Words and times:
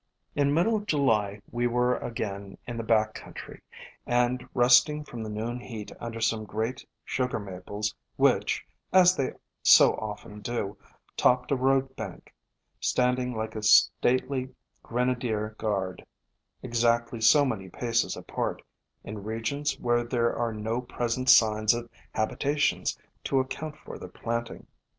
In 0.35 0.51
middle 0.51 0.79
July 0.79 1.43
we 1.51 1.67
were 1.67 1.97
again 1.99 2.57
in 2.65 2.75
the 2.77 2.83
back 2.83 3.13
country, 3.13 3.61
and 4.07 4.43
resting 4.55 5.03
from 5.03 5.21
the 5.21 5.29
noon 5.29 5.59
heat 5.59 5.91
under 5.99 6.19
some 6.19 6.43
great 6.43 6.83
Sugar 7.05 7.37
Maples 7.39 7.93
which, 8.15 8.65
as 8.91 9.15
they 9.15 9.33
so 9.61 9.93
often 9.97 10.39
do, 10.41 10.75
topped 11.15 11.51
a 11.51 11.55
road 11.55 11.95
bank, 11.95 12.33
standing 12.79 13.35
like 13.35 13.55
a 13.55 13.61
stately 13.61 14.49
grenadier 14.81 15.49
guard, 15.59 16.03
exactly 16.63 17.21
so 17.21 17.45
many 17.45 17.69
paces 17.69 18.17
apart, 18.17 18.63
in 19.03 19.23
regions 19.23 19.79
where 19.79 20.03
there 20.03 20.31
228 20.31 20.33
FLOWERS 20.33 20.57
OF 20.57 20.57
THE 20.57 20.67
SUN 20.67 20.67
are 20.67 20.79
no 20.79 20.81
present 20.81 21.29
signs 21.69 21.73
of 21.75 21.89
habitations 22.15 22.97
to 23.25 23.39
account 23.39 23.77
for 23.77 23.99
their 23.99 24.09
planting. 24.09 24.65